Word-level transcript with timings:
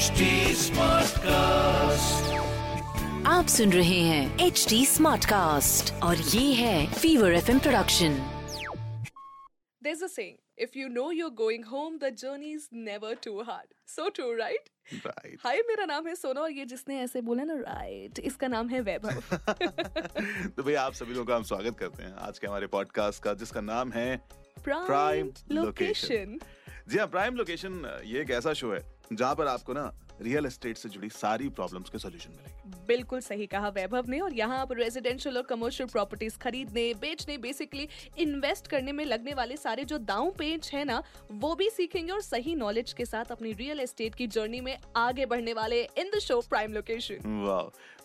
HD 0.00 0.26
Smartcast. 0.56 2.28
आप 3.26 3.46
सुन 3.46 3.72
रहे 3.72 3.98
हैं 4.00 4.46
एच 4.46 4.64
डी 4.68 4.84
स्मार्ट 4.86 5.24
कास्ट 5.24 5.92
और 6.02 6.16
ये 6.16 6.52
है 6.54 6.86
Fever 6.92 7.32
F 7.32 7.50
production 7.58 8.14
There's 9.82 10.02
a 10.02 10.08
saying, 10.10 10.36
if 10.58 10.78
you 10.80 10.86
know 10.90 11.08
you're 11.10 11.34
going 11.40 11.66
home, 11.72 11.98
the 12.04 12.10
journey's 12.12 12.64
never 12.86 13.10
too 13.26 13.34
hard. 13.48 13.66
So 13.94 14.06
true, 14.18 14.30
right? 14.38 14.70
Right 15.06 15.36
hi 15.42 15.60
मेरा 15.68 15.84
नाम 15.86 16.06
है 16.08 16.14
सोना 16.14 16.40
और 16.40 16.52
ये 16.52 16.64
जिसने 16.66 17.00
ऐसे 17.00 17.20
बोला 17.22 17.44
ना 17.44 17.54
राइट 17.56 18.18
इसका 18.22 18.48
नाम 18.48 18.68
है 18.68 18.80
वैभव 18.82 19.20
तो 20.56 20.62
भैया 20.62 20.82
आप 20.82 20.92
सभी 20.92 21.14
लोगों 21.14 21.24
का 21.24 21.36
हम 21.36 21.42
स्वागत 21.50 21.78
करते 21.80 22.02
हैं 22.02 22.14
आज 22.28 22.38
के 22.38 22.46
हमारे 22.46 22.66
पॉडकास्ट 22.76 23.22
का 23.24 23.34
जिसका 23.42 23.60
नाम 23.66 23.92
है 23.92 24.08
प्राइम 24.64 25.32
लोकेशन 25.52 26.38
जी 26.88 26.98
हाँ 26.98 27.06
प्राइम 27.08 27.36
लोकेशन 27.36 27.84
ये 28.04 28.20
एक 28.20 28.30
ऐसा 28.38 28.52
शो 28.54 28.72
है 28.72 28.82
जहाँ 29.12 29.34
पर 29.34 29.46
आपको 29.46 29.72
ना 29.72 29.92
रियल 30.22 30.46
एस्टेट 30.46 30.76
से 30.76 30.88
जुड़ी 30.88 31.08
सारी 31.10 31.48
प्रॉब्लम्स 31.48 31.90
के 31.90 31.98
सोल्यूशन 31.98 32.30
मिलेंगे। 32.30 32.59
बिल्कुल 32.88 33.20
सही 33.20 33.46
कहा 33.46 33.68
वैभव 33.68 34.08
ने। 34.08 34.20
और 34.20 34.34
यहाँ 34.34 34.58
आप 34.58 34.72
रेजिडेंशियल 34.72 35.36
और 35.36 35.42
कमर्शियल 35.42 35.88
प्रॉपर्टीज़ 35.88 36.38
खरीदने 36.38 36.82
बेचने 37.00 37.36
बेसिकली 37.38 37.88
इन्वेस्ट 38.18 38.66
करने 38.66 38.92
में 38.92 39.04
लगने 39.04 39.34
वाले 39.34 39.56
सारे 39.56 39.84
जो 39.84 39.98
दांव 40.00 40.30
पेच 40.38 40.70
है 40.74 40.84
ना 40.84 41.02
वो 41.32 41.54
भी 41.54 41.68
सीखेंगे 41.70 42.12
और 42.12 42.20
सही 42.22 42.54
नॉलेज 42.54 42.92
के 42.92 43.04
साथ 43.04 43.32
अपनी 43.32 43.52
रियल 43.52 43.80
एस्टेट 43.80 44.14
की 44.14 44.26
जर्नी 44.28 44.60
में 44.60 44.76
आगे 44.96 45.26
बढ़ने 45.26 45.52
वाले 45.52 45.82
in 45.98 46.10
the 46.14 46.18
show 46.20 46.40
prime 46.48 46.72
location 46.72 47.50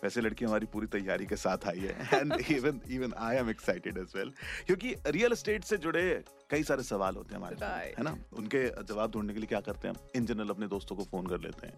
वैसे 0.02 0.20
लड़की 0.20 0.44
हमारी 0.44 0.66
पूरी 0.72 0.86
तैयारी 0.88 1.26
के 1.26 1.36
साथ 1.36 1.66
आई 1.68 1.78
है 1.80 2.08
and 2.14 2.32
even 2.50 2.80
even 2.90 3.12
I 3.18 3.36
am 3.36 3.50
excited 3.50 3.98
as 3.98 4.12
well 4.16 4.32
क्योंकि 4.66 4.94
रियल 5.08 5.32
एस्टेट 5.32 5.64
से 5.64 5.76
जुड़े 5.78 6.02
कई 6.50 6.62
सारे 6.62 6.82
सवाल 6.84 7.16
होते 7.16 7.34
हैं 7.34 7.40
हमारे 7.40 7.54
Right. 7.56 7.98
है 7.98 8.02
ना? 8.04 8.10
उनके 8.38 8.58
जवाब 8.84 9.12
ढूँढने 9.12 9.32
के 9.32 9.38
लिए 9.40 9.46
क्या 9.46 9.60
करते 9.60 9.88
हैं? 9.88 9.94
हम 9.94 10.10
इन 10.16 10.26
जनरल 10.26 10.48
अपने 10.50 10.66
दोस्तों 10.68 10.96
को 10.96 11.04
फ़ोन 11.04 11.26
कर 11.26 11.40
लेते 11.40 11.66
हैं। 11.66 11.74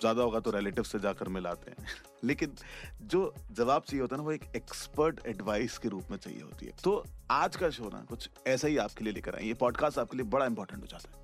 ज़्यादा 0.00 0.22
होगा 0.22 0.40
तो 0.40 0.50
रिलेटिव 0.50 0.84
से 0.84 0.98
जाकर 1.00 1.28
मिलाते 1.28 1.70
हैं। 1.70 1.86
लेकिन 2.24 2.54
जो 3.02 3.34
जवाब 3.52 3.82
चाहिए 3.82 4.00
होता 4.00 4.16
है 4.16 4.22
ना 4.22 4.24
वो 4.24 4.32
एक 4.32 4.44
एक्सपर्ट 4.56 5.20
एडवाइस 5.26 5.78
के 5.78 5.88
रूप 5.88 6.10
में 6.10 6.18
चाहिए 6.18 6.42
होती 6.42 6.66
है। 6.66 6.72
तो 6.84 7.04
आज 7.30 7.56
का 7.56 7.70
शो 7.70 7.84
ना 7.84 8.04
कुछ 8.08 8.28
ऐसा 8.46 8.68
ही 8.68 8.76
आपके 8.76 9.04
लिए 9.04 9.12
लेकर 9.12 9.34
आए 9.34 9.44
ये 9.44 9.54
पॉडकास्ट 9.54 9.98
आपके 9.98 10.16
लिए 10.16 10.26
बड़ा 10.26 10.46
इंपॉर्टेंट 10.46 10.82
हो 10.82 10.86
जाता 10.86 11.10
है। 11.10 11.20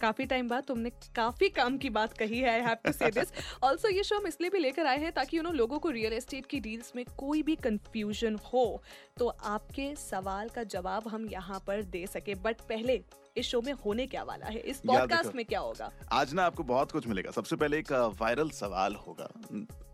काफ़ी 0.00 0.24
टाइम 0.26 0.48
बाद 0.48 0.64
तुमने 0.64 0.90
काफ़ी 1.16 1.48
काम 1.48 1.76
की 1.78 1.90
बात 1.90 2.16
कही 2.18 2.40
है 2.40 2.50
I 2.50 2.60
have 2.60 2.76
to 2.84 2.92
say 2.92 3.10
this 3.10 3.28
also 3.64 3.88
ये 3.88 4.02
शो 4.04 4.16
हम 4.16 4.26
इसलिए 4.26 4.50
भी 4.50 4.58
लेकर 4.58 4.86
आए 4.86 4.98
हैं 4.98 5.12
ताकि 5.12 5.36
यू 5.36 5.42
नो 5.42 5.52
लोगों 5.52 5.78
को 5.78 5.90
रियल 5.90 6.12
एस्टेट 6.12 6.46
की 6.46 6.60
डील्स 6.60 6.92
में 6.96 7.04
कोई 7.18 7.42
भी 7.42 7.56
कंफ्यूजन 7.56 8.38
हो। 8.52 8.82
तो 9.18 9.28
आपके 9.28 9.94
सवाल 9.96 10.48
का 10.48 10.62
जवाब 10.64 11.08
हम 11.08 11.28
यहाँ 11.30 11.62
पर 11.66 11.82
दे 11.82 12.06
सके। 12.06 12.34
बट 12.34 12.60
पहले 12.68 13.02
इस 13.36 13.46
शो 13.46 13.60
में 13.60 13.72
होने 13.72 14.06
क्या 14.06 14.22
वाला 14.22 14.46
है? 14.46 14.58
इस 14.58 14.78
पॉडकास्ट 14.78 15.34
में 15.34 15.44
क्या 15.44 15.60
होगा? 15.60 15.90
आज 16.12 16.34
ना 16.34 16.44
आपको 16.44 16.62
बहुत 16.62 16.92
कुछ 16.92 17.06
मिलेगा। 17.06 17.30
सबसे 17.30 17.56
पहले 17.56 17.78
एक 17.78 17.92
वायरल 17.92 18.50
सवाल 18.50 18.94
होगा। 18.94 19.28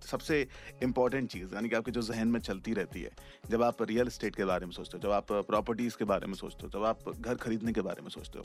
सबसे 0.07 0.49
इंपॉर्टेंट 0.83 1.31
चीज़ 1.31 1.55
यानी 1.55 1.69
कि 1.69 1.77
आपके 1.77 1.91
जो 1.91 2.03
जहन 2.03 2.29
में 2.29 2.41
चलती 2.41 2.75
रहती 2.75 3.03
है 3.03 3.11
जब 3.51 3.63
आप 3.63 3.83
रियल 3.83 4.09
स्टेट 4.09 4.37
के 4.37 4.45
बारे 4.45 4.67
में 4.67 4.73
सोचते 4.73 4.97
हो 4.97 5.03
जब 5.03 5.11
आप 5.11 5.33
प्रॉपर्टीज़ 5.33 5.97
के 5.97 6.05
बारे 6.05 6.27
में 6.27 6.35
सोचते 6.35 6.67
हो 6.67 6.69
जब 6.69 6.85
आप 6.85 7.09
घर 7.21 7.35
खरीदने 7.35 7.73
के 7.73 7.81
बारे 7.81 8.03
में 8.03 8.09
सोचते 8.09 8.39
हो 8.39 8.45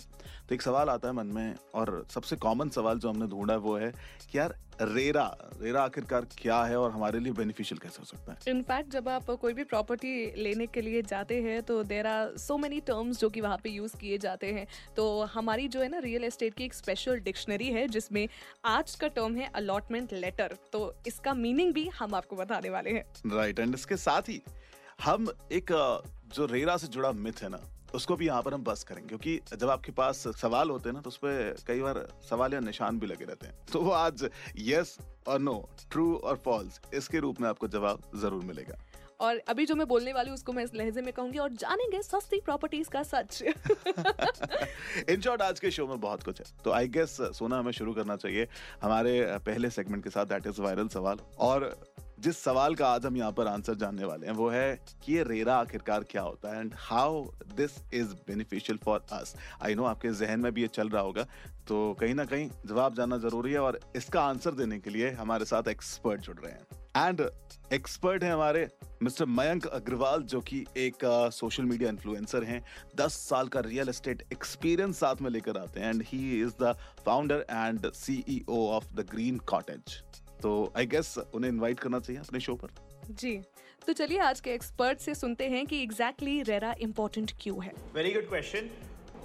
तो 0.50 0.56
एक 0.56 0.62
सवाल 0.62 0.90
आता 0.90 1.08
है 1.08 1.14
मन 1.14 1.28
में 1.28 1.56
और 1.76 2.06
सबसे 2.10 2.36
कॉमन 2.36 2.70
सवाल 2.70 3.00
जो 3.00 3.10
हमने 3.10 3.28
ढूंढा 3.28 3.54
है 3.54 3.60
वो 3.60 3.78
है 3.78 3.92
कि 4.32 4.38
यार 4.38 4.56
रेरा 4.82 5.26
रेरा 5.62 5.82
आखिरकार 5.84 6.26
क्या 6.38 6.64
है 6.64 6.78
और 6.78 6.92
हमारे 6.92 7.20
लिए 7.20 7.34
बेनिफिशियल 7.34 7.80
कैसे 7.80 7.98
हो 8.00 8.06
सकता 8.06 8.32
है? 8.32 8.38
इनफैक्ट 8.48 8.90
जब 8.92 9.10
आप 9.10 9.30
कोई 9.32 9.54
भी 9.54 9.64
प्रॉपर्टी 9.64 10.44
लेने 10.44 10.66
के 10.68 10.82
लिए 10.82 11.02
जाते 11.02 11.42
हैं 11.42 11.62
तो 11.64 11.84
there 11.84 12.08
are 12.08 12.36
so 12.38 12.58
many 12.58 12.80
terms 12.80 13.20
जो 13.20 13.30
कि 13.30 13.42
वहाँ 13.42 13.58
पे 13.64 13.70
यूज़ 13.70 13.98
किए 13.98 14.18
जाते 14.18 14.48
हैं। 14.48 14.66
तो 14.96 15.24
हमारी 15.24 15.68
जो 15.68 15.82
है 15.82 15.90
ना 15.90 16.00
रियल 16.00 16.24
एस्टेट 16.24 16.54
की 16.54 16.64
एक 16.64 16.74
स्पेशल 16.74 17.20
डिक्शनरी 17.20 17.70
है 17.70 17.88
जिसमें 17.88 18.28
आज 18.66 18.96
का 18.96 19.08
टर्म 19.08 19.36
है 19.36 19.52
अलॉटमेंट 19.56 20.14
लेटर 20.14 20.58
तो 20.72 20.94
इसका 21.08 21.34
मीनिंग 21.34 21.74
भी 21.74 21.88
हम 21.90 22.16
आपको 22.16 22.36
बताने 22.36 22.70
वाले 22.70 22.90
हैं। 22.90 23.06
राइट 23.26 23.56
right, 23.56 23.60
एंड 23.60 23.76
इसके 23.76 23.98
साथ 23.98 24.30
ही 24.30 24.42
हम 25.04 25.28
एक 25.52 25.72
जो 26.36 26.46
रेरा 26.46 26.78
से 26.78 26.88
जुड़ा 26.88 27.12
मिथ 27.12 27.44
है 27.44 27.50
ना 27.50 27.60
उसको 27.96 28.16
भी 28.16 28.28
यहाँ 28.28 28.42
पर 28.42 28.54
हम 28.54 28.64
बस 28.64 28.84
करेंगे 28.84 29.08
क्योंकि 29.08 29.58
जब 29.58 29.70
आपके 29.70 29.92
पास 29.92 30.24
सवाल 30.38 30.70
होते 30.70 30.90
हैं 30.90 30.94
ना 30.94 31.02
तो 31.02 31.10
उस 31.10 31.18
पर 31.18 31.56
कई 31.68 31.82
बार 31.82 32.06
सवाल 32.30 32.54
या 32.54 32.60
निशान 32.62 33.00
भी 33.00 33.08
लगे 33.08 33.26
रहते 33.26 33.48
हैं। 33.48 33.56
तो 33.74 33.82
वो 33.82 33.92
आज 33.92 34.30
यस 34.58 34.98
और 35.28 35.40
नो 35.40 35.58
ट्रू 35.92 36.14
और 36.16 36.42
फॉल्स 36.46 36.80
इसके 36.94 37.20
रूप 37.20 37.42
में 37.42 37.50
आपको 37.50 37.68
जवाब 37.68 38.12
ज़रूर 38.16 38.44
मिलेगा। 38.44 38.78
और 39.22 39.38
अभी 39.48 39.66
जो 39.66 39.76
मैं 39.76 39.88
बोलने 39.88 40.14
वाली 40.14 40.30
हूँ 40.30 40.36
उसको 40.36 40.54
मैं 40.54 40.64
इस 40.64 40.74
लहजे 40.76 41.02
में 41.02 41.12
कहूँगी 41.14 41.38
और 41.40 41.52
जानेंगे 41.54 42.02
सस्ती 42.04 42.40
प्रॉपर्टीज़ 42.46 42.90
का 42.90 43.04
सच। 43.04 43.42
इन 45.10 45.22
शॉर्ट 45.22 45.42
आज 45.42 45.60
के 45.60 45.72
शो 45.72 45.88
में 45.88 46.00
बहुत 46.00 46.24
कुछ 46.24 46.40
है। 46.40 46.46
तो 46.64 46.72
आई 46.72 46.88
गेस 46.88 47.18
सोना 47.34 47.60
हमें 47.60 47.72
शुरू 47.72 47.94
करना 47.94 48.16
चाहिए। 48.16 48.48
हमारे 48.82 49.22
पहले 49.46 49.70
सेगमेंट 49.70 50.04
के 50.04 50.10
साथ 50.10 50.26
दैट 50.26 50.48
इज़ 50.48 50.62
वायरल 50.62 50.88
सवाल। 50.88 51.20
और 51.40 51.70
जिस 52.20 52.38
सवाल 52.44 52.76
का 52.76 52.88
आज 52.88 53.06
हम 53.06 53.18
यहाँ 53.18 53.32
पर 53.32 53.48
आंसर 53.48 53.76
जानने 53.76 54.06
वाले 54.06 54.28
हैं, 54.28 54.34
वो 54.34 54.50
है 54.50 54.80
कि 55.06 55.14
ये 55.14 55.24
रेरा 55.24 55.56
आखिरकार 55.56 56.04
क्या 56.04 56.22
होता 56.22 56.54
है 56.56 56.60
and 56.60 56.74
how 56.80 57.24
this 57.56 57.72
is 57.94 58.14
beneficial 58.28 58.80
for 58.86 59.06
us 59.12 59.36
I 59.64 59.76
know 59.76 59.84
आपके 59.86 60.12
जहन 60.16 60.40
में 60.40 60.52
भी 60.54 60.62
ये 60.62 60.68
चल 60.68 60.90
रहा 60.90 61.02
होगा 61.02 61.26
तो 61.68 61.94
कहीं 62.00 62.14
ना 62.16 62.26
कहीं 62.26 62.50
जवाब 62.68 62.96
जानना 62.96 63.18
ज़रूरी 63.18 63.52
है 63.52 63.60
और 63.60 63.80
इसका 63.96 64.22
आंसर 64.22 64.52
देने 64.52 64.80
के 64.80 64.90
लिए 64.90 65.12
हमारे 65.12 65.46
साथ 65.46 65.68
एक्सपर्ट 65.68 66.22
जुड़ 66.22 66.38
रहे 66.38 66.52
हैं। 66.52 67.08
एंड 67.08 67.22
एक्सपर्ट 67.74 68.24
हैं 68.24 68.32
हमारे 68.34 68.68
मिस्टर 69.04 69.26
मयंक 69.26 69.66
अग्रवाल, 69.68 70.22
जो 70.24 70.42
कि 70.42 70.66
एक 70.78 71.06
सोशल 71.34 71.64
मीडिया 71.64 71.90
इन्फ्लुएंसर 71.90 72.44
हैं 72.44 72.62
10 72.98 73.18
साल 73.22 73.48
का 73.48 73.60
रियल 73.60 73.90
एस्टेट 73.90 74.24
एक्सपीरियंस 74.34 75.00
साथ 75.00 75.22
में 75.22 75.30
लेकर 75.32 75.58
आते 75.58 75.80
हैं 75.80 75.90
and 75.90 76.04
he 76.08 76.42
is 76.42 76.54
the 76.62 76.76
founder 77.06 77.46
and 77.52 77.92
CEO 77.94 78.68
of 78.68 78.94
the 78.94 79.08
Green 79.12 79.38
Cottage 79.46 80.02
तो 80.42 80.74
आई 80.78 80.86
गेस 80.86 81.18
उन्हें 81.34 81.52
इनवाइट 81.52 81.80
करना 81.80 82.00
चाहिए 82.00 82.22
अपने 82.22 82.40
शो 82.40 82.56
पर। 82.64 82.74
जी 83.12 83.38
तो 83.88 83.94
चलिए 83.94 84.20
आज 84.20 84.40
के 84.40 84.54
एक्सपर्ट 84.54 85.00
से 85.00 85.16
सुनते 85.16 85.48
हैं 85.50 85.66
कि 85.66 85.82
एग्जैक्टली 85.84 86.42
रेरा 86.44 86.74
इंपॉर्टेंट 86.82 87.32
क्यों 87.42 87.64
है। 87.64 87.72
Very 87.94 88.12
good 88.14 88.30
question 88.30 88.70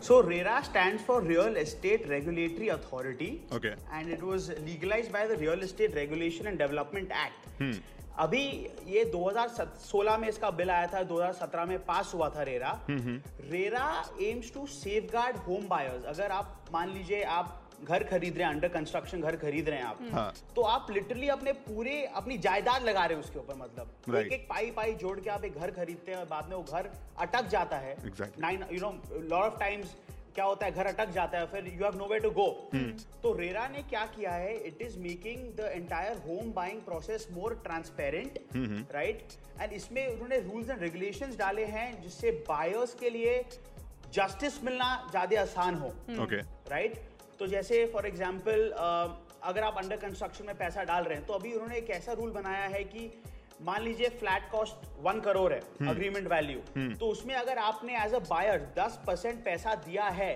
so 0.06 0.20
RERA 0.28 0.60
stand 0.62 0.98
for 1.06 1.24
real 1.26 1.56
estate 1.56 2.08
regulatory 2.10 2.68
authority 2.68 3.30
okay 3.56 3.68
and 3.68 4.12
it 4.12 4.22
was 4.22 4.50
legalize 4.58 5.08
by 5.12 5.26
the 5.28 5.38
real 5.40 5.62
estate 5.64 5.94
regulation 5.94 6.46
and 6.46 6.58
development 6.58 7.12
act 7.24 7.82
अभी 8.18 8.42
ये 8.86 9.04
2016 9.12 10.18
में 10.20 10.28
इसका 10.28 10.50
बिल 10.50 10.70
आया 10.70 10.86
था 10.94 11.02
2017 11.08 11.66
में 11.68 11.78
पास 11.84 12.10
हुआ 12.14 12.28
था 12.30 12.42
RERA. 12.42 12.70
Hmm, 12.88 13.00
hmm. 13.00 13.50
RERA 13.50 13.84
aims 14.22 14.52
to 14.54 14.66
safeguard 15.12 15.36
home 15.46 15.66
buyers 15.68 16.04
अगर 16.14 16.30
आप 16.32 16.66
मान 16.72 16.92
लीजिए 16.94 17.22
आप 17.36 17.59
घर 17.84 18.02
खरीद 18.04 18.38
रहे 18.38 18.46
हैं 18.46 18.52
अंडर 18.54 18.68
कंस्ट्रक्शन 18.70 19.20
घर 19.20 19.36
खरीद 19.38 19.68
रहे 19.68 19.78
हैं 19.78 19.86
आप। 19.86 19.98
हाँ। 20.12 20.32
तो 20.56 20.62
आप 20.68 20.90
लिटरली 20.90 21.28
अपने 21.30 21.52
पूरे 21.64 22.02
अपनी 22.16 22.38
जायदाद 22.40 22.84
लगा 22.84 23.04
रहे 23.04 23.16
हैं 23.16 23.24
उसके 23.24 23.38
ऊपर 23.38 23.54
मतलब। 23.56 23.96
Right. 24.04 24.26
एक 24.26 24.32
एक 24.32 24.46
पाई 24.48 24.70
पाई 24.72 24.94
जोड़ 24.96 25.18
के 25.20 25.30
आप 25.30 25.44
एक 25.44 25.58
घर 25.58 25.70
खरीदते 25.72 26.12
हैं 26.12 26.18
और 26.18 26.26
बाद 26.28 26.48
में 26.48 26.56
वो 26.56 26.62
घर 26.62 26.90
अटक 27.18 27.48
जाता 27.48 27.76
है। 27.78 27.96
Nine 28.16 28.64
you 28.72 28.80
know 28.80 28.90
lot 29.20 29.44
of 29.44 29.58
times 29.60 29.94
क्या 30.34 30.44
होता 30.44 30.66
है 30.66 30.72
घर 30.72 30.86
अटक 30.86 31.10
जाता 31.12 31.38
है 31.38 31.46
फिर 31.46 31.66
you 31.68 31.84
have 31.84 31.96
no 31.98 32.06
way 32.08 32.18
to 32.20 32.30
go 32.32 32.46
तो 33.22 33.32
रेरा 33.36 33.66
ने 33.68 33.82
क्या 33.90 34.04
किया 34.08 34.32
है 34.32 34.54
it 34.66 34.82
is 34.82 34.98
making 34.98 35.40
the 35.56 35.70
entire 35.74 36.16
home 36.26 36.52
buying 36.54 36.80
process 36.82 37.26
more 37.32 37.54
transparent 37.64 38.38
right 38.94 39.32
and 39.60 39.72
इसमें 39.72 40.06
उन्होंने 40.06 40.38
रूल्स 40.42 40.70
एंड 40.70 40.82
रेगुलेशंस 40.82 41.38
डाले 41.38 41.64
हैं 41.74 41.90
जिससे 42.02 42.30
बायर्स 42.48 42.94
के 43.00 43.10
लिए 43.10 43.42
जस्टिस 44.14 44.62
मिलना 44.64 44.86
ज़्यादा 45.10 45.40
आसान 45.40 45.74
हो। 45.76 45.88
ओके 46.22 46.36
राइट 46.70 47.02
तो 47.40 47.46
जैसे 47.46 47.84
फॉर 47.92 48.06
एग्ज़ाम्पल 48.06 48.70
अगर 49.42 49.62
आप 49.62 49.76
अंडर 49.78 49.96
कंस्ट्रक्शन 49.96 50.46
में 50.46 50.56
पैसा 50.56 50.84
डाल 50.84 51.04
रहे 51.04 51.16
हैं 51.18 51.26
तो 51.26 51.32
अभी 51.32 51.52
उन्होंने 51.52 51.76
एक 51.76 51.90
ऐसा 51.90 52.12
रूल 52.12 52.30
बनाया 52.30 52.66
है 52.68 52.82
कि 52.84 53.10
मान 53.64 53.82
लीजिए 53.82 54.08
फ्लैट 54.20 54.50
कॉस्ट 54.50 54.86
वन 55.04 55.20
करोड़ 55.20 55.52
है 55.52 55.60
अग्रीमेंट 55.88 56.28
वैल्यू 56.28 56.60
तो 57.00 57.06
उसमें 57.06 57.34
अगर 57.34 57.58
आपने 57.58 57.96
एज 58.04 58.14
अ 58.14 58.18
बायर 58.28 58.60
10 58.78 58.96
परसेंट 59.06 59.42
पैसा 59.44 59.74
दिया 59.86 60.04
है 60.18 60.30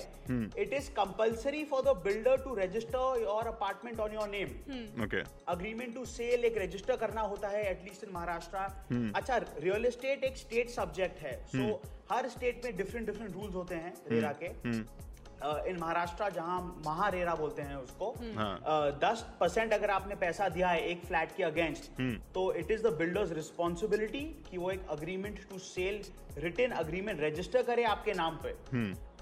it 0.59 0.72
is 0.72 0.91
compulsory 0.91 1.65
for 1.70 1.82
the 1.82 1.97
builder 2.04 2.42
to 2.45 2.54
register 2.54 3.21
your 3.21 3.47
apartment 3.47 4.00
on 4.00 4.15
your 4.15 4.28
name 4.28 5.04
okay 5.04 5.22
agreement 5.53 5.95
to 5.95 6.04
sale 6.15 6.45
एक 6.45 6.59
रजिस्टर 6.59 6.97
करना 6.97 7.21
होता 7.33 7.48
है 7.48 7.65
एटलीस्ट 7.71 8.04
इन 8.04 8.12
महाराष्ट्र 8.15 9.12
अच्छा 9.15 9.36
रियल 9.39 9.86
एस्टेट 9.86 10.24
एक 10.24 10.36
स्टेट 10.36 10.71
सब्जेक्ट 10.71 11.22
है 11.22 11.36
सो 11.47 11.71
so, 11.71 11.89
हर 12.12 12.28
स्टेट 12.28 12.65
में 12.65 12.77
डिफरेंट 12.77 13.07
डिफरेंट 13.07 13.33
रूल्स 13.34 13.54
होते 13.54 13.74
हैं 13.74 13.95
रेरा 14.09 14.33
के। 14.42 14.48
इन 15.69 15.77
महाराष्ट्र 15.81 16.29
जहाँ 16.35 16.61
महारेरा 16.87 17.35
बोलते 17.35 17.63
हैं 17.63 17.77
उसको 17.77 18.15
दस 19.01 19.25
परसेंट 19.41 19.73
अगर 19.73 19.91
आपने 19.91 20.15
पैसा 20.17 20.49
दिया 20.49 20.69
है 20.69 20.81
एक 20.91 21.05
फ्लैट 21.07 21.37
के 21.37 21.43
अगेंस्ट 21.45 21.91
तो 22.35 22.53
it 22.55 22.71
is 22.71 22.83
the 22.83 22.93
builder's 22.99 23.33
responsibility 23.33 24.21
कि 24.51 24.59
वो 24.59 24.71
एक 24.71 24.87
agreement 24.91 25.41
to 25.51 25.59
sale 25.61 26.03
written 26.39 26.73
agreement 26.85 27.21
register 27.21 27.63
करे 27.63 27.85
आपके 27.87 28.13
नाम 28.15 28.39
पे। 28.45 28.55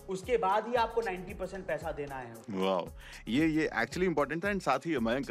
उसके 0.09 0.37
बाद 0.37 0.67
ही 0.69 0.75
आपको 0.75 1.03
90 1.03 1.35
परसेंट 1.35 1.67
पैसा 1.67 1.93
देना 1.93 2.17
है। 2.17 2.35
वाह 2.51 3.31
ये 3.33 3.47
ये 3.49 3.69
एक्चुअली 3.83 4.07
इंपॉर्टेंट 4.07 4.45
था 4.45 4.51
एंड 4.51 4.61
साथ 4.61 4.87
ही 4.87 4.99
मयंक 5.01 5.31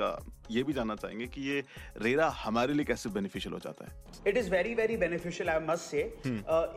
ये 0.52 0.64
भी 0.64 0.74
जानना 0.74 0.96
चाहेंगे 0.96 1.28
कि 1.28 1.42
ये 1.42 1.64
रेरा 1.98 2.28
हमारे 2.38 2.74
लिए 2.74 2.86
कैसे 2.86 3.10
बेनिफिशियल 3.10 3.54
हो 3.54 3.60
जाता 3.60 3.86
है? 3.86 4.24
It 4.28 4.38
is 4.38 4.50
very 4.52 4.74
very 4.76 4.98
beneficial 4.98 5.50
I 5.50 5.60
must 5.68 5.84
say 5.84 6.02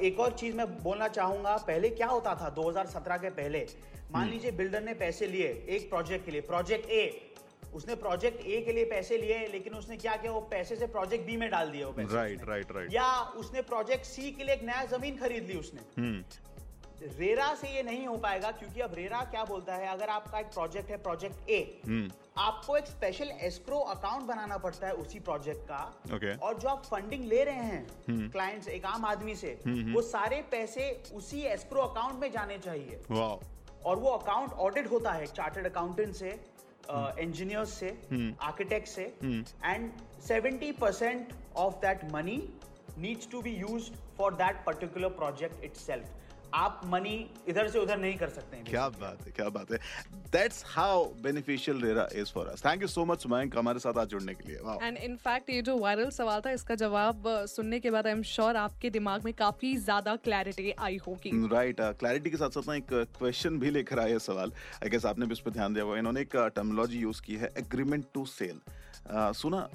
एक 0.09 0.21
और 0.21 0.33
चीज़ 0.33 0.57
मैं 0.57 0.67
बोलना 0.83 1.09
चाहूँगा 1.11 1.57
पहले 1.67 1.91
क्या 1.91 2.07
होता 2.07 2.35
था 2.35 2.55
2017 2.55 3.19
के 3.19 3.31
पहले? 3.33 3.67
मान 4.13 4.29
लीजिए 4.31 4.51
बिल्डर 4.53 4.83
ने 4.83 4.95
पैसे 4.95 5.27
लिए 5.27 5.49
एक 5.69 5.89
प्रोजेक्ट 5.91 6.25
के 6.25 6.33
लिए 6.33 6.41
प्रोजेक्ट 6.51 6.91
ए 6.91 7.31
उसने 7.75 7.95
प्रोजेक्ट 7.97 8.45
ए 8.47 8.61
के 8.61 8.73
लिए 8.73 8.85
पैसे 8.85 9.17
लिए 9.19 9.47
लेकिन 9.53 9.75
उसने 9.75 9.97
क्या 9.97 10.17
किया? 10.17 10.33
वो 10.33 10.41
पैसे 10.51 10.77
से 10.77 10.87
प्रोजेक्ट 10.89 11.27
बी 11.27 11.37
में 11.37 11.49
डाल 11.51 11.71
दिया 11.71 11.87
वो 11.87 11.93
पैसे 11.93 12.15
राइट 12.15 12.45
राइट 12.49 12.73
राइट 12.73 12.93
या 12.93 13.09
उसने 13.43 13.63
प्रोजेक्ट 13.71 14.05
सी 14.07 14.31
के 14.33 14.45
लिए 14.45 14.55
एक 14.55 14.63
नया 14.65 14.85
ज़मीन 14.89 15.17
खरीद 15.19 15.47
ली 15.47 15.59
उसने। 15.59 15.81
हम्म। 15.99 16.23
रेरा 17.03 17.55
से 17.55 17.69
ये 17.69 17.83
नहीं 17.83 18.07
हो 18.07 18.17
पाएगा 18.17 18.51
क्योंकि 18.51 18.81
अब 18.81 18.95
रेरा 18.95 19.21
क्या 19.31 19.45
बोलता 19.45 19.75
है 19.75 19.87
अगर 19.89 20.09
आपका 20.09 20.39
एक 20.39 20.47
प्रोजेक्ट 20.47 20.91
है 20.91 20.97
प्रोजेक्ट 21.03 21.49
ए 21.51 21.59
हम्म। 21.87 22.11
आपको 22.39 22.77
एक 22.77 22.87
स्पेशल 22.87 23.31
एस्क्रो 23.41 23.79
अकाउंट 23.79 24.25
बनाना 24.27 24.57
पड़ता 24.59 24.87
है 24.87 24.93
उसी 24.95 25.21
प्रोजेक्ट 25.21 25.61
का। 25.69 25.81
Okay. 26.09 26.39
और 26.43 26.59
जो 26.59 26.69
आप 26.69 26.85
फंडिंग 26.85 27.25
ले 27.25 27.43
रहे 27.45 27.65
हैं 27.65 28.31
क्लाइंट्स 28.31 28.69
एक 28.69 28.87
आम 28.87 29.05
आदमी 29.05 29.35
से 29.35 29.59
वो 29.67 30.03
सारे 30.03 30.43
पैसे 30.51 30.91
उसी 31.15 31.41
एस्क्रो 31.53 31.81
अकाउंट 31.83 32.21
में 32.21 32.31
जाने 32.33 32.59
चाहिए। 32.59 33.01
और 33.11 33.97
वो 33.97 34.11
अकाउंट 34.11 34.53
ऑडिट 34.67 34.91
होता 34.91 35.13
है 35.13 35.27
चार्टर्ड 35.27 35.67
अकाउंटेंट 35.67 36.15
से 36.15 36.31
इंजीनियर्स 37.21 37.79
से 37.79 37.89
आर्किटेक्ट 38.43 38.89
से। 38.89 39.03
And 39.65 39.91
70 40.29 40.73
percent 40.81 41.33
of 41.57 41.75
that 41.81 42.05
money 42.13 42.43
needs 42.99 43.31
to 43.31 43.41
be 43.43 43.51
use 43.51 43.91
for 44.19 44.35
that 44.35 44.65
particular 44.67 45.09
project 45.15 45.65
itself 45.65 46.23
आप 46.55 46.81
मनी 46.87 47.15
इधर 47.49 47.69
से 47.69 47.79
उधर 47.79 47.99
नहीं 47.99 48.17
कर 48.17 48.29
सकते 48.31 48.57
हैं 48.57 48.65
क्या 48.67 48.89
बात 48.91 49.27
है 49.27 49.33
क्या 49.37 49.49
बात 49.51 49.71
है। 49.73 49.79
That's 50.33 50.63
how 50.67 51.05
beneficial 51.23 51.81
RERA 51.83 52.07
is 52.15 52.33
for 52.35 52.47
us 52.49 52.65
thank 52.65 52.83
you 52.83 52.89
so 52.89 53.05
much 53.05 53.27
Mayank 53.27 53.57
हमारे 53.57 53.79
साथ 53.79 53.99
आज 53.99 54.09
जुड़ने 54.09 54.35
के 54.35 54.49
लिए। 54.49 54.59
वाओ 54.65 54.79
एंड 54.83 54.97
इनफैक्ट 54.99 55.51
ये 55.51 55.63
जो 55.63 55.77
वायरल 55.79 56.11
सवाल 56.13 56.41
था 56.41 56.51
इसका 56.53 56.75
जवाब 56.77 57.25
सुनने 57.49 57.81
के 57.81 57.91
बाद 57.91 58.07
आई 58.07 58.13
एम 58.13 58.23
श्योर 58.25 58.57
आपके 58.57 58.91
दिमाग 58.91 59.25
में 59.25 59.33
काफ़ी 59.35 59.75
ज़्यादा 59.79 60.17
क्लैरिटी 60.19 60.71
आई 60.81 61.01
होगी। 61.07 61.31
राइट 61.49 61.81
क्लैरिटी 62.01 62.31
के 62.31 62.37
साथ 62.37 62.51
साथ 62.51 62.69
ना 62.69 62.75
एक 62.75 62.93
क्वेश्चन 63.19 63.59
भी 63.59 63.71
लेकर 63.71 64.01
आया 64.01 64.13
है 64.13 64.19
सवाल। 64.21 64.53
आई 64.83 64.91
गेस 64.91 65.07
आपने 65.07 65.27
भी 65.27 65.33
इस 65.33 65.41
पर 65.41 65.51
ध्यान 65.51 65.75
दिया 65.75 65.85
होगा। 65.85 65.99
इन्होंने 65.99 66.21
एक 66.21 66.37
टर्मिनोलॉजी 66.37 67.01
यूज़ 67.01 67.23
की 67.23 67.37
है 67.37 67.53
एग्रीमेंट 67.59 68.05
टू 68.15 68.25
सेल 68.29 68.61
सुना 69.35 69.69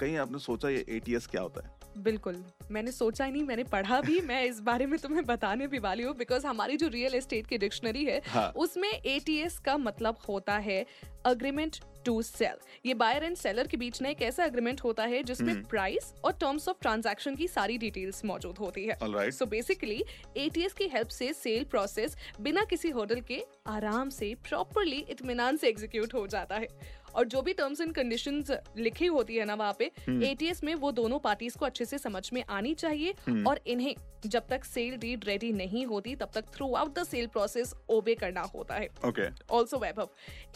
कहीं 0.00 0.16
आपने 0.18 0.38
सोचा 0.40 0.68
ये 0.68 0.84
एटीएस 0.90 1.26
क्या 1.26 1.42
होता 1.42 1.66
है? 1.66 1.74
बिल्कुल। 1.96 2.42
मैंने 2.70 2.92
सोचा 2.92 3.24
ही 3.24 3.32
नहीं 3.32 3.42
मैंने 3.44 3.64
पढ़ा 3.64 4.00
भी 4.00 4.20
मैं 4.20 4.42
इस 4.44 4.60
बारे 4.60 4.86
में 4.86 4.98
तुम्हें 4.98 5.24
बताने 5.24 5.66
भी 5.66 5.78
वाली 5.78 6.02
हूँ 6.02 6.14
बिकॉज़ 6.16 6.46
हमारी 6.46 6.76
जो 6.76 6.88
रियल 6.88 7.14
एस्टेट 7.14 7.46
की 7.46 7.58
डिक्शनरी 7.58 8.04
है 8.04 8.20
हाँ। 8.26 8.48
उसमें 8.56 8.88
एटीएस 8.88 9.58
का 9.58 9.76
मतलब 9.76 10.18
होता 10.28 10.56
है 10.58 10.84
अग्रीमेंट 11.26 11.76
टू 12.04 12.20
सेल 12.22 12.58
ये 12.86 12.94
बायर 12.94 13.24
एंड 13.24 13.36
सेलर 13.36 13.66
के 13.66 13.76
बीच 13.76 14.00
में 14.02 14.08
एक 14.10 14.22
ऐसा 14.22 14.44
अग्रीमेंट 14.44 14.80
होता 14.80 15.04
है 15.04 15.22
जिसमें 15.22 15.62
प्राइस 15.62 16.12
और 16.24 16.32
टर्म्स 16.32 16.68
ऑफ़ 16.68 16.76
ट्रांजैक्शन 16.82 17.36
की 17.36 17.48
सारी 17.48 17.78
डिटेल्स 17.78 18.24
मौजूद 18.24 18.58
होती 18.58 18.84
है। 18.84 19.30
सो 19.30 19.46
बेसिकली 19.46 20.02
एटीएस 20.36 20.72
की 20.72 20.88
हेल्प 20.88 21.08
से 21.08 21.32
सेल 21.32 21.64
प्रोसेस 21.64 22.16
बिना 22.40 22.64
किसी 22.64 22.90
होटल 22.90 23.20
के 23.20 23.42
आराम 23.66 24.10
से 24.10 24.34
प्रॉपरली 24.48 25.04
इतमान 25.10 25.56
से 25.56 25.68
एग्जीक्यूट 25.68 26.14
हो 26.14 26.26
जाता 26.26 26.54
है। 26.54 26.68
और 27.16 27.24
जो 27.26 27.42
भी 27.42 27.52
टर्म्स 27.54 27.80
एंड 27.80 27.92
कंडीशन 27.94 28.42
लिखी 28.78 29.06
होती 29.08 29.36
है 29.36 29.44
ना 29.44 29.54
वहाँ 29.54 29.76
पे 29.78 29.90
एटीएस 30.26 30.62
में 30.64 30.74
वो 30.76 30.92
दोनों 30.92 31.18
पार्टीज़ 31.20 31.56
को 31.58 31.66
अच्छे 31.66 31.84
से 31.84 31.98
समझ 31.98 32.28
में 32.32 32.42
आनी 32.50 32.74
चाहिए 32.76 33.14
और 33.46 33.60
इन्हें 33.66 33.94
जब 34.26 34.46
तक 34.50 34.64
सेल 34.64 34.96
डीड 34.96 35.24
रेडी 35.24 35.52
नहीं 35.52 35.84
होती 35.86 36.14
तब 36.16 36.30
तक 36.34 36.44
throughout 36.74 36.98
the 36.98 37.04
sale 37.04 37.26
process 37.26 37.74
obey 37.90 38.14
करना 38.14 38.40
होता 38.54 38.74
है। 38.74 38.88
Okay 39.06 39.28
also 39.56 39.78
Vaibhav 39.78 40.08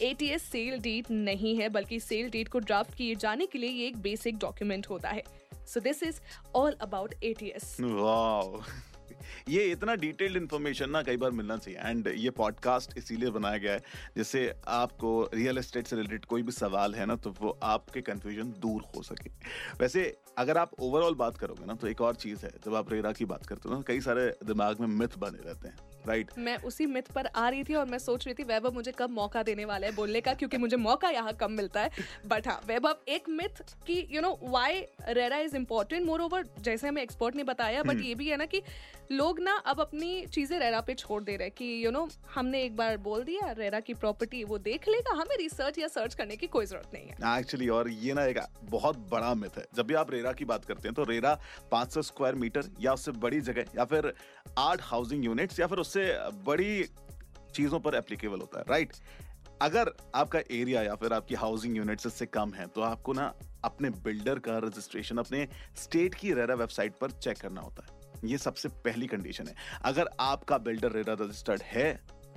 ATS 0.03 0.43
sale 0.43 0.79
deed 0.81 1.05
नहीं 1.11 1.55
है 1.57 1.69
बल्कि 1.69 1.99
सेल 1.99 2.29
डीड 2.29 2.49
को 2.49 2.59
ड्राफ्ट 2.61 2.95
किए 2.95 3.15
जाने 3.17 3.45
के 3.45 3.59
लिए 3.59 3.69
ये 3.69 3.87
एक 3.87 3.97
बेसिक 4.01 4.37
डॉक्यूमेंट 4.39 4.87
होता 4.89 5.09
है। 5.09 5.23
So 5.67 5.79
this 5.79 6.03
is 6.03 6.19
all 6.55 6.75
about 6.81 7.13
ATS 7.23 7.75
wow 7.81 8.61
ये 9.49 9.63
इतना 9.63 9.95
डिटेल्ड 9.95 10.37
इन्फॉर्मेशन 10.37 10.89
ना 10.89 11.01
कई 11.03 11.17
बार 11.17 11.31
मिलना 11.31 11.57
चाहिए। 11.57 11.79
एंड 11.79 12.07
ये 12.07 12.29
पॉडकास्ट 12.29 12.97
इसीलिए 12.97 13.29
बनाया 13.29 13.57
गया 13.57 13.73
है, 13.73 13.83
जिससे 14.17 14.53
आपको 14.67 15.29
रियल 15.33 15.57
एस्टेट 15.57 15.87
से 15.87 15.95
रिलेटेड 15.95 16.25
कोई 16.25 16.43
भी 16.43 16.51
सवाल 16.51 16.95
है 16.95 17.05
ना 17.05 17.15
तो 17.15 17.35
वो 17.41 17.57
आपके 17.63 18.01
कन्फ्यूज़न 18.01 18.53
दूर 18.59 18.83
हो 18.95 19.01
सके। 19.03 19.29
वैसे, 19.79 20.17
अगर 20.37 20.57
आप 20.57 20.71
ओवरऑल 20.79 21.15
बात 21.15 21.37
करोगे 21.37 21.65
ना 21.65 21.73
तो 21.73 21.87
एक 21.87 22.01
और 22.01 22.15
चीज़ 22.15 22.45
है, 22.45 22.51
जब 22.65 22.75
आप 22.75 22.91
रेरा 22.93 23.11
की 23.11 23.25
बात 23.25 23.45
करते 23.45 23.69
हो 23.69 23.75
ना, 23.75 23.81
कई 23.81 24.01
सारे 24.01 24.29
दिमाग 24.45 24.79
में 24.79 24.87
मिथ 24.87 25.17
बने 25.17 25.43
रहते 25.45 25.67
हैं। 25.67 25.90
राइट 26.07 26.31
मैं 26.37 26.57
उसी 26.63 26.85
मिथ 26.85 27.11
पर 27.15 27.27
आ 27.27 27.47
रही 27.49 27.63
थी 27.63 27.75
और 27.75 27.85
मैं 27.85 27.97
सोच 27.99 28.25
रही 28.25 28.33
थी 28.33 28.43
वैभव 28.43 28.73
मुझे 28.73 28.91
कब 28.91 29.09
मौका 29.11 29.43
देने 29.43 29.65
वाला 29.65 29.87
है 29.87 29.95
बोलने 29.95 30.21
का 30.21 30.33
क्योंकि 30.33 30.57
मुझे 30.57 30.77
मौका 30.77 31.09
यहाँ 31.09 31.33
कम 31.33 31.51
मिलता 31.51 31.81
है। 31.81 31.91
बट 32.27 32.47
हाँ 32.47 32.59
वैभव 32.67 32.95
एक 33.07 33.29
मिथ 33.29 33.61
कि 33.87 34.05
you 34.11 34.21
know 34.21 34.37
why 34.43 34.85
RERA 35.09 35.37
is 35.39 35.55
important 35.55 36.05
moreover 36.21 36.47
जैसे 36.59 36.87
हमें 36.87 37.01
एक्सपर्ट 37.01 37.35
ने 37.35 37.43
बताया 37.43 37.83
बट 37.83 38.01
ये 38.01 38.15
भी 38.15 38.27
है 38.27 38.37
ना 38.37 38.45
कि 38.45 38.61
लोग 39.11 39.39
ना 39.39 39.53
अब 39.67 39.79
अपनी 39.81 40.25
चीज़ें 40.25 40.57
रेरा 40.59 40.79
पे 40.81 40.93
छोड़ 40.93 41.21
दे 41.23 41.35
रहे 41.35 41.47
हैं 41.47 41.55
कि 41.55 41.85
यू 41.85 41.91
नो 41.91 42.07
हमने 42.35 42.61
एक 42.63 42.75
बार 42.75 42.97
बोल 42.99 43.23
दिया 43.23 43.51
रेरा 43.51 43.79
की 43.79 43.93
प्रॉपर्टी 43.93 44.43
वो 44.43 44.57
देख 44.59 44.87
लेगा 44.87 45.15
हमें 45.15 45.35
रिसर्च 45.37 45.77
या 45.77 45.87
सर्च 45.87 46.13
करने 46.15 46.35
की 46.35 46.47
कोई 46.47 46.65
ज़रूरत 46.65 46.91
नहीं 46.93 47.07
है। 47.07 47.39
एक्चुअली 47.39 47.67
और 47.69 47.89
ये 47.89 48.13
ना 48.13 48.25
एक 48.25 48.39
बहुत 48.63 48.97
बड़ा 49.11 49.33
मिथ 49.35 49.57
है। 49.57 49.65
जब 49.75 49.87
भी 49.87 49.93
आप 49.93 50.11
रेरा 50.11 50.31
की 50.31 50.45
बात 50.45 50.65
करते 50.65 50.87
हैं 50.87 50.93
तो 50.95 51.03
रेरा 51.03 51.37
500 51.71 52.01
स्क्वायर 52.01 52.35
मीटर 52.35 52.69
या 52.81 52.93
उससे 52.93 53.11
बड़ी 53.19 53.41
जगह 53.41 53.65
या 53.75 53.85
फिर 53.85 54.13
आठ 54.57 54.81
हाउसिंग 54.83 55.25
यूनिट्स 55.25 55.59
या 55.59 55.67
फिर 55.67 55.79
उससे 55.91 56.43
बड़ी 56.45 56.83
चीज़ों 57.55 57.79
पर 57.79 57.95
एप्लीकेबल 57.95 58.39
होता 58.39 58.59
है 58.59 58.65
राइट 58.69 58.93
अगर 59.61 59.91
आपका 60.15 60.39
एरिया 60.51 60.81
या 60.81 60.93
फिर 60.95 61.13
आपकी 61.13 61.35
हाउसिंग 61.35 61.77
यूनिट्स 61.77 62.05
इससे 62.05 62.25
कम 62.25 62.53
है 62.53 62.67
तो 62.67 62.81
आपको 62.81 63.13
ना 63.13 63.33
अपने 63.63 63.89
बिल्डर 64.05 64.39
का 64.39 64.57
रजिस्ट्रेशन 64.57 65.17
अपने 65.17 65.47
स्टेट 65.77 66.15
की 66.15 66.33
रेरा 66.33 66.55
वेबसाइट 66.55 66.93
पर 67.01 67.11
चेक 67.11 67.37
करना 67.37 67.61
होता 67.61 67.85
है। 67.85 68.29
ये 68.29 68.37
सबसे 68.37 68.69
पहली 68.85 69.07
कंडीशन 69.07 69.47
है। 69.47 69.55
अगर 69.85 70.09
आपका 70.19 70.57
बिल्डर 70.57 70.91
रेरा 70.91 71.13
रजिस्टर्ड 71.21 71.61
है 71.63 71.87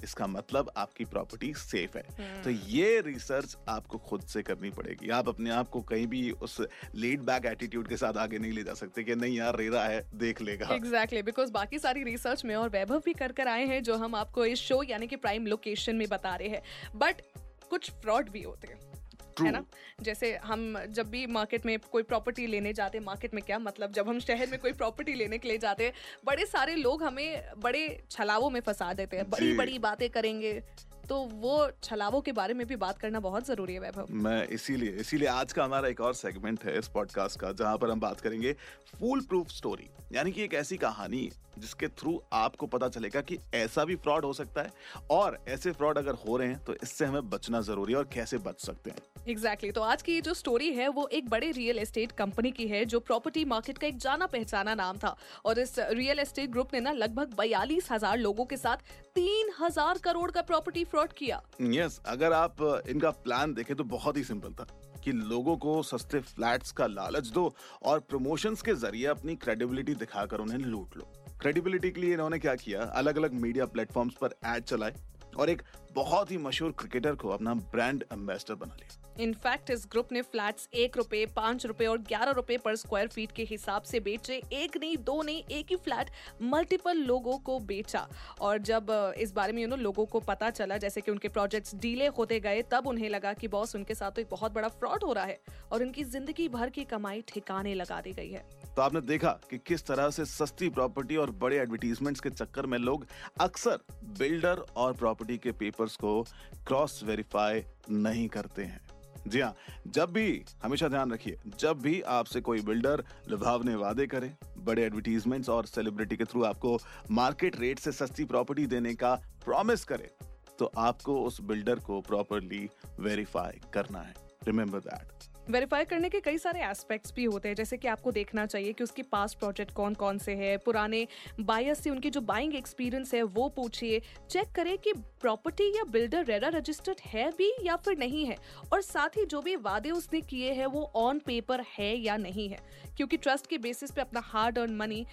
इसका 0.03 0.27
मतलब 0.27 0.71
आपकी 0.77 1.05
प्रॉपर्टी 1.05 1.53
सेफ़ 1.55 1.97
है। 1.99 2.43
तो 2.43 2.51
ये 2.51 3.01
रिसर्च 3.01 3.57
आपको 3.69 3.99
खुद 3.99 4.23
से 4.23 4.43
करनी 4.43 4.71
पड़ेगी। 4.71 5.11
आप 5.11 5.29
अपने 5.29 5.51
आप 5.51 5.69
को 5.69 5.81
कहीं 5.81 6.07
भी 6.07 6.31
उस 6.31 6.61
लीड 6.95 7.23
बैक 7.23 7.47
एटीट्यूड 7.47 7.89
के 7.89 7.97
साथ 7.97 8.17
आगे 8.17 8.39
नहीं 8.39 8.53
ले 8.53 8.63
जा 8.63 8.75
सकते 8.75 9.05
कि 9.05 9.15
नहीं 9.15 9.37
यार 9.37 9.57
रेरा 9.57 9.85
है 9.85 10.03
देख 10.15 10.43
लेगा। 10.43 10.67
एग्जैक्टली 10.67 10.99
exactly, 10.99 11.25
बिकॉज़ 11.25 11.53
बाकी 11.53 11.79
सारी 11.79 12.05
रिसर्च 12.05 12.45
में 12.45 12.55
और 12.55 12.69
वैभव 12.69 13.03
भी 13.05 13.13
कर 13.13 13.33
कर 13.33 13.49
आए 13.49 13.65
हैं 13.67 13.83
जो 13.83 13.97
हम 13.97 14.15
आपको 14.15 14.45
इस 14.45 14.59
शो 14.59 14.83
यानी 14.83 15.07
कि 15.07 15.17
प्राइम 15.17 15.47
लोकेशन 15.47 15.97
में 15.97 16.09
बता 16.09 16.37
रहे 16.37 16.49
हैं। 16.49 16.63
बट 16.97 17.23
कुछ 17.71 17.91
फ्रॉड 17.91 18.31
भी 18.31 18.43
होते 18.43 18.69
हैं. 18.69 18.94
है 19.41 19.51
ना? 19.51 19.65
जैसे 20.03 20.37
हम 20.37 20.85
जब 20.89 21.09
भी 21.09 21.27
मार्केट 21.27 21.67
में 21.67 21.79
कोई 21.79 22.03
प्रॉपर्टी 22.03 22.47
लेने 22.47 22.73
जाते 22.73 22.99
हैं 22.99 23.05
मार्केट 23.05 23.35
में 23.35 23.43
क्या 23.45 23.59
मतलब? 23.59 23.93
जब 23.93 24.09
हम 24.09 24.21
शहर 24.21 24.47
में 24.47 24.59
कोई 24.61 24.73
प्रॉपर्टी 24.73 25.15
लेने 25.15 25.39
के 25.39 25.49
लिए 25.49 25.59
जाते 25.59 25.85
हैं 25.85 25.93
बड़े 26.25 26.47
सारे 26.47 26.75
लोग 26.75 27.03
हमें 27.03 27.51
बड़े 27.59 28.05
छलावों 28.11 28.51
में 28.51 28.61
फंसा 28.61 28.93
देते 28.93 29.17
हैं। 29.17 29.31
बड़ी 29.31 29.53
बड़ी 29.53 29.79
बातें 29.79 30.11
करेंगे। 30.11 30.63
तो 31.09 31.17
वो 31.17 31.71
छलावों 31.83 32.21
के 32.21 32.33
बारे 32.33 32.55
में 32.55 32.67
भी 32.67 32.77
बात 32.77 32.99
करना 32.99 33.21
बहुत 33.21 33.47
ज़रूरी 33.47 33.75
है 33.75 33.81
वैभव। 33.81 34.07
मैं 34.11 34.47
इसीलिए 34.49 34.91
इसीलिए 34.91 35.29
आज 35.29 35.53
का 35.53 35.65
हमारा 35.65 35.89
एक 35.89 36.01
और 36.01 36.15
सेगमेंट 36.15 36.65
है 36.65 36.79
इस 36.79 36.89
पॉडकास्ट 36.89 37.41
का 37.41 37.53
जहाँ 37.53 37.79
पर 37.79 37.91
हम 37.91 38.01
बात 38.01 38.21
करेंगे 38.21 38.53
फूल 39.01 39.21
प्रूफ 39.21 39.49
स्टोरी 39.49 39.91
यानी 40.13 40.33
कि 40.33 40.43
एक 40.43 40.55
ऐसी 40.55 40.77
कहानी 40.77 41.31
जिसके 41.59 41.89
थ्रू 41.91 42.21
आपको 42.35 42.67
पता 42.69 42.89
चलेगा 42.89 43.21
कि 43.23 43.39
ऐसा 43.55 43.85
भी 43.85 43.97
फ्रॉड 43.97 44.25
हो 44.25 44.33
सकता 44.33 44.63
है 44.63 44.73
और 45.11 45.39
ऐसे 45.49 45.73
फ्रॉड 45.73 45.99
अगर 45.99 46.15
हो 46.27 46.37
रहे 46.37 46.49
हैं 46.49 46.63
तो 46.65 46.75
इससे 46.83 47.05
हमें 47.05 47.29
बचना 47.31 47.61
ज़रूरी 47.63 47.93
है 47.93 47.99
और 47.99 48.09
कैसे 48.15 48.39
बच 48.39 48.61
सकते 48.61 48.91
हैं। 48.91 48.99
Exactly 49.29 49.69
exactly. 49.69 49.75
तो 49.75 49.81
आज 49.83 50.03
की 50.03 50.13
ये 50.13 50.21
जो 50.21 50.35
स्टोरी 50.35 50.73
है 50.73 50.89
वो 50.91 51.07
एक 51.09 51.29
बड़े 51.31 51.51
रियल 51.53 51.79
एस्टेट 51.79 52.13
कंपनी 52.15 52.51
की 52.53 52.67
है 52.69 52.85
जो 52.85 53.01
प्रॉपर्टी 53.03 53.45
मार्केट 53.47 53.79
का 53.79 53.87
एक 53.87 53.99
जाना 53.99 54.27
पहचाना 54.29 54.75
नाम 54.75 54.99
था। 54.99 55.17
और 55.45 55.59
इस 55.59 55.79
रियल 55.79 56.19
एस्टेट 56.19 56.51
ग्रुप 56.51 56.75
ने 56.75 56.81
ना 56.81 56.93
लगभग 56.95 57.35
बयालीस 57.39 57.91
हज़ार 57.93 58.19
लोगों 58.19 58.45
के 58.45 58.57
साथ 58.57 58.77
तीन 59.15 59.53
हज़ार 59.61 59.99
करोड़ 60.05 60.31
का 60.31 60.43
प्रॉपर्टी 60.45 60.85
फ्रॉड 60.85 61.13
किया। 61.13 61.43
यस 61.61 61.93
yes, 61.93 62.07
अगर 62.07 62.33
आप 62.35 62.83
इनका 62.89 63.11
प्लान 63.25 63.55
देखें 63.55 63.77
तो 63.77 63.85
बहुत 63.87 64.17
ही 64.17 64.25
सिंपल 64.25 64.53
था 64.53 64.67
कि 65.05 65.13
लोगों 65.13 65.57
को 65.57 65.83
सस्ते 65.83 66.21
फ्लैट्स 66.21 66.73
का 66.73 66.87
लालच 66.87 67.27
दो 67.31 67.53
और 67.83 68.01
प्रमोशंस 68.03 68.63
के 68.63 68.75
ज़रिए 68.77 69.07
अपनी 69.07 69.35
क्रेडिबिलिटी 69.37 69.95
दिखाकर 69.97 70.41
उन्हें 70.41 70.59
लूट 70.59 70.97
लो। 70.97 71.13
क्रेडिबिलिटी 71.41 71.91
के 71.91 72.01
लिए 72.01 72.13
इन्होंने 72.13 72.39
क्या 72.39 72.55
किया? 72.55 72.83
अलग 72.83 73.17
अलग 73.17 73.33
मीडिया 73.33 73.67
प्लेटफॉर्म्स 73.67 74.15
पर 74.15 74.35
एड 74.47 74.65
चलाए 74.65 74.95
और 75.37 75.51
एक 75.51 75.63
बहुत 75.95 76.31
ही 76.31 76.37
मशहूर 76.39 76.73
क्रिकेटर 76.79 77.15
को 77.15 77.29
अपना 77.31 77.55
ब्रांड 77.55 78.05
एम्बेसडर 78.13 78.55
बना 78.57 78.75
लिया। 78.75 79.01
इनफैक्ट 79.21 79.71
इस 79.71 79.87
ग्रुप 79.91 80.13
ने 80.13 80.21
फ्लैट्स 80.23 80.69
एक 80.75 80.97
रुपए 80.97 81.25
पाँच 81.27 81.65
रुपए 81.67 81.87
और 81.87 81.99
ग्यारह 81.99 82.31
रुपए 82.33 82.57
पर 82.57 82.77
स्क्वायर 82.77 83.09
फीट 83.09 83.33
के 83.33 83.43
हिसाब 83.43 83.83
से 83.83 84.01
बेचे। 84.01 84.41
एक 84.53 84.77
नहीं 84.77 84.97
दो 85.01 85.21
नहीं 85.23 85.43
एक 85.51 85.67
ही 85.71 85.77
फ्लैट 85.77 86.11
मल्टीपल 86.45 86.99
लोगों 87.01 87.37
को 87.39 87.59
बेचा। 87.63 88.07
और 88.41 88.59
जब 88.61 88.91
इस 89.19 89.33
बारे 89.33 89.53
में 89.53 89.63
यू 89.63 89.69
नो 89.69 89.77
लोगों 89.77 90.07
को 90.07 90.21
पता 90.23 90.51
चला 90.51 90.77
जैसे 90.77 91.01
कि 91.01 91.11
उनके 91.11 91.29
प्रोजेक्ट्स 91.29 91.75
डीले 91.77 92.07
होते 92.09 92.41
गए 92.41 92.63
तब 92.71 92.87
उन्हें 92.87 93.09
लगा 93.09 93.33
कि 93.33 93.49
बॉस 93.49 93.75
उनके 93.77 93.95
साथ 93.95 94.11
तो 94.11 94.21
एक 94.21 94.29
बहुत 94.31 94.53
बड़ा 94.53 94.69
फ्रॉड 94.71 95.05
हो 95.05 95.13
रहा 95.13 95.25
है 95.25 95.39
और 95.73 95.83
उनकी 95.83 96.05
ज़िंदगी 96.07 96.49
भर 96.49 96.71
की 96.71 96.85
कमाई 96.87 97.23
ठिकाने 97.29 97.75
लगा 97.75 98.01
दी 98.01 98.13
गई 98.13 98.31
है। 98.31 98.45
तो 98.77 98.83
आपने 98.83 99.01
देखा 99.03 99.31
कि 99.51 99.59
किस 99.59 99.87
तरह 99.87 100.11
से 100.11 100.25
सस्ती 100.25 100.69
प्रॉपर्टी 100.71 101.17
और 101.17 101.31
बड़े 101.41 101.59
एडवर्टीजमेंट्स 101.59 102.21
के 102.21 102.31
चक्कर 102.31 102.67
में 102.67 102.79
लोग 102.81 103.07
अक्सर 103.41 103.79
बिल्डर 104.19 104.65
और 104.77 104.93
प्रॉपर्टी 104.95 105.39
के 105.39 105.53
पेपर्स 105.85 105.97
को 105.97 106.23
क्रॉस 106.67 107.03
वेरीफाई 107.05 107.63
नहीं 107.91 108.29
करते 108.29 108.63
हैं। 108.63 108.81
जी 109.29 109.41
हाँ 109.41 109.55
जब 109.87 110.13
भी, 110.13 110.45
हमेशा 110.63 110.89
ध्यान 110.89 111.13
रखिए, 111.13 111.37
जब 111.59 111.81
भी 111.81 112.01
आपसे 112.03 112.41
कोई 112.41 112.61
बिल्डर 112.61 113.05
लुभावने 113.29 113.75
वादे 113.75 114.07
करे, 114.07 114.33
बड़े 114.59 114.83
एडवर्टीजमेंट्स 114.83 115.49
और 115.49 115.67
सेलिब्रिटी 115.67 116.17
के 116.17 116.25
थ्रू 116.25 116.45
आपको 116.45 116.79
मार्केट 117.11 117.61
रेट 117.61 117.79
से 117.79 117.93
सस्ती 117.93 118.25
प्रॉपर्टी 118.25 118.67
देने 118.67 118.95
का 118.95 119.15
प्रॉमिस 119.45 119.85
करे 119.85 120.11
तो 120.59 120.71
आपको 120.79 121.21
उस 121.23 121.41
बिल्डर 121.43 121.79
को 121.81 122.01
प्रॉपरली 122.01 122.69
वेरीफाई 123.01 123.61
करना 123.75 124.01
है। 124.01 124.15
रिमेंबर 124.47 124.79
दैट 124.81 125.24
वेरीफाई 125.51 125.85
करने 125.85 126.09
के 126.09 126.21
कई 126.21 126.39
सारे 126.39 126.61
एस्पेक्ट्स 126.61 127.13
भी 127.15 127.25
होते 127.25 127.49
हैं, 127.49 127.55
जैसे 127.55 127.77
कि 127.77 127.89
आपको 127.89 128.13
देखना 128.13 128.47
चाहिए 128.47 128.73
कि 128.73 128.85
उसके 128.85 129.03
पास 129.03 129.35
प्रोजेक्ट 129.35 129.73
कौन 129.73 129.95
कौन 129.95 130.19
से 130.19 130.35
हैं, 130.35 130.59
पुराने 130.59 131.07
बायर्स 131.41 131.83
से 131.83 131.91
उनकी 131.91 132.11
जो 132.11 132.21
बाइंग 132.21 132.55
एक्सपीरियंस 132.55 133.15
है, 133.15 133.23
वो 133.23 133.49
पूछिए। 133.49 134.03
चेक 134.31 134.53
करें 134.55 134.79
कि 134.79 134.93
प्रॉपर्टी 134.93 135.77
या 135.77 135.85
बिल्डर 135.85 136.25
रेरा 136.25 136.49
रजिस्टर्ड 136.49 137.01
है 137.07 137.31
भी 137.31 137.53
या 137.63 137.77
फिर 137.77 137.99
नहीं 137.99 138.27
है। 138.27 138.37
और 138.73 138.83
साथ 138.83 139.09
ही 139.09 139.27
जो 139.27 139.41
भी 139.41 139.57
वादे 139.57 139.91
उसने 139.91 140.21
किए 140.21 140.53
हैं, 140.53 140.67
वो 140.67 140.93
ऑन 140.97 141.19
पेपर 141.19 141.65
है 141.79 141.97
या 141.97 142.17
नहीं 142.17 142.49
है। 142.49 142.59
क्योंकि 142.97 143.17
ट्रस्ट 143.17 143.47
के 143.47 143.59
बेसिस 143.59 143.91
पे 143.91 144.01
अपना 144.01 144.21
हार्ड 144.21 144.59
अर्न 144.59 144.77
मनी 144.77 145.07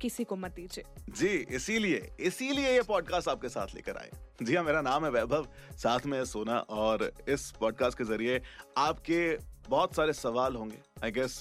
किसी 0.00 0.24
को 0.24 0.36
मत 0.36 0.50
दीजिए। 0.50 0.84
जी, 1.10 1.46
इसीलिए 1.50 2.10
इसीलिए 2.20 2.72
ये 2.72 2.82
पॉडकास्ट 2.82 3.28
आपके 3.28 3.48
साथ 3.48 3.66
लेकर 3.74 3.96
आए। 3.96 4.10
जी 4.42 4.54
हाँ 4.54 4.64
मेरा 4.64 4.80
नाम 4.80 5.04
है 5.04 5.10
वैभव, 5.10 5.48
साथ 5.72 6.06
में 6.06 6.24
सोना 6.24 6.58
और 6.58 7.12
इस 7.28 7.50
पॉडकास्ट 7.60 7.98
के 7.98 8.04
ज़रिए 8.04 8.40
आपके 8.76 9.47
बहुत 9.68 9.94
सारे 9.94 10.12
सवाल 10.12 10.56
होंगे। 10.56 10.78
आई 11.04 11.10
गेस 11.10 11.38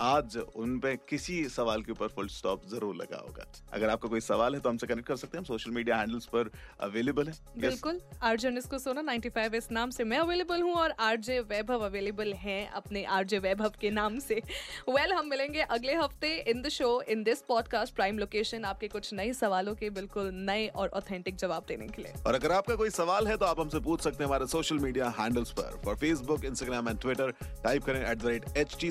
आज 0.00 0.36
उन 0.36 0.78
पे 0.78 0.94
किसी 1.08 1.42
सवाल 1.48 1.82
के 1.82 1.92
ऊपर 1.92 2.08
फुल 2.08 2.28
स्टॉप 2.28 2.66
ज़रूर 2.68 2.94
लगा 2.96 3.16
होगा। 3.18 3.44
अगर 3.72 3.88
आपका 3.88 4.08
कोई 4.08 4.20
सवाल 4.20 4.54
है 4.54 4.60
तो 4.60 4.68
हमसे 4.68 4.86
कनेक्ट 4.86 5.08
कर 5.08 5.16
सकते 5.16 5.36
हैं। 5.36 5.40
हम 5.40 5.46
सोशल 5.46 5.70
मीडिया 5.70 5.96
हैंडल्स 5.96 6.26
पर 6.26 6.50
अवेलेबल 6.80 7.28
है। 7.28 7.34
बिल्कुल। 7.58 8.00
आरजे 8.22 8.48
इसको 8.58 8.78
सोना 8.78 9.02
95 9.02 9.54
इस 9.54 9.70
नाम 9.72 9.90
से 9.90 10.04
मैं 10.04 10.18
अवेलेबल 10.18 10.62
हूँ 10.62 10.74
और 10.74 10.94
आरजे 11.00 11.38
वैभव 11.50 11.84
अवेलेबल 11.86 12.32
हैं 12.34 12.68
अपने 12.72 13.04
आरजे 13.16 13.38
वैभव 13.38 13.72
के 13.80 13.90
नाम 13.90 14.18
से। 14.18 14.34
वेल 14.34 14.94
well, 14.96 15.18
हम 15.18 15.28
मिलेंगे 15.28 15.60
अगले 15.60 15.94
हफ़्ते 15.94 16.34
in 16.50 16.62
the 16.62 16.68
show 16.68 16.90
in 17.08 17.22
this 17.22 17.42
podcast 17.48 17.94
prime 17.94 18.18
location 18.18 18.64
आपके 18.64 18.88
कुछ 18.88 19.12
नए 19.14 19.32
सवालों 19.32 19.74
के 19.74 19.90
बिल्कुल 19.90 20.30
नए 20.34 20.66
और 20.68 20.88
ऑथेंटिक 20.94 21.36
जवाब 21.36 21.64
देने 21.68 21.86
के 21.86 22.02
लिए। 22.02 22.12
और 22.26 22.34
अगर 22.34 22.52
आपका 22.52 22.74
कोई 22.74 22.90
सवाल 22.90 23.28
है 23.28 23.36
तो 23.36 23.46
आप 23.46 23.60
हमसे 23.60 23.80
पूछ 23.80 24.00
सकते 24.00 24.24
हैं 24.24 24.28
हमारे 24.28 24.46
सोशल 24.46 24.78
मीडिया 24.78 25.08
हैंडल्स 25.18 25.50
पर। 25.52 25.80
For 25.84 25.96
Facebook 25.96 26.44
Instagram 26.44 26.88
and 26.88 27.00
Twitter 27.00 27.30
type 27.64 27.84
करें 27.84 28.00
at 28.00 28.18
the 28.18 28.26
rate 28.26 28.56
H 28.56 28.76
T 28.80 28.90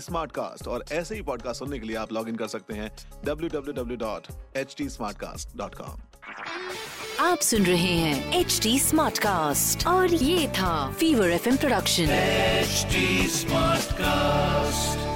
और 0.67 0.85
ऐसे 0.91 1.15
ही 1.15 1.21
पॉडकास्ट 1.21 1.59
सुनने 1.59 1.79
के 1.79 1.85
लिए 1.85 1.95
आप 1.95 2.13
लॉग 2.13 2.29
इन 2.29 2.35
कर 2.35 2.47
सकते 2.47 2.73
हैं 2.73 2.91
कॉम 5.75 6.01
आप 7.19 7.37
सुन 7.37 7.63
रहे 7.63 7.93
हैं 7.93 8.39
एच 8.39 8.59
टी 8.63 8.79
स्मार्ट 8.79 9.17
कास्ट 9.17 9.87
और 9.87 10.13
ये 10.13 10.47
था 10.47 10.91
Fever 10.91 11.29
F 11.29 11.57
production 11.57 12.03
H 12.03 12.87
Smartcast 13.93 15.06